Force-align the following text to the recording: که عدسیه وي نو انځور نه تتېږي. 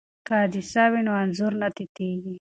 که 0.25 0.33
عدسیه 0.43 0.85
وي 0.91 1.01
نو 1.07 1.11
انځور 1.23 1.53
نه 1.61 1.67
تتېږي. 1.75 2.35